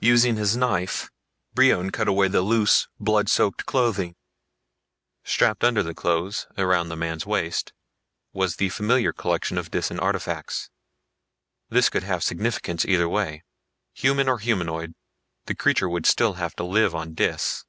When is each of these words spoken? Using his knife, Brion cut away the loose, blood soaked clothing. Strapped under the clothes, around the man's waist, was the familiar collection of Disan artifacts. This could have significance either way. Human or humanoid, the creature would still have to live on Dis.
Using 0.00 0.36
his 0.36 0.56
knife, 0.56 1.10
Brion 1.52 1.90
cut 1.90 2.08
away 2.08 2.28
the 2.28 2.40
loose, 2.40 2.88
blood 2.98 3.28
soaked 3.28 3.66
clothing. 3.66 4.16
Strapped 5.22 5.62
under 5.62 5.82
the 5.82 5.92
clothes, 5.92 6.46
around 6.56 6.88
the 6.88 6.96
man's 6.96 7.26
waist, 7.26 7.74
was 8.32 8.56
the 8.56 8.70
familiar 8.70 9.12
collection 9.12 9.58
of 9.58 9.70
Disan 9.70 10.00
artifacts. 10.00 10.70
This 11.68 11.90
could 11.90 12.04
have 12.04 12.22
significance 12.24 12.86
either 12.86 13.06
way. 13.06 13.44
Human 13.92 14.30
or 14.30 14.38
humanoid, 14.38 14.94
the 15.44 15.54
creature 15.54 15.90
would 15.90 16.06
still 16.06 16.32
have 16.40 16.56
to 16.56 16.64
live 16.64 16.94
on 16.94 17.12
Dis. 17.12 17.66